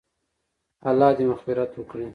الله 0.89 1.09
دې 1.17 1.23
مغفرت 1.31 1.71
وکړي- 1.79 2.07